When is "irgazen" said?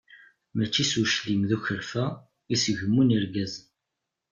3.15-3.65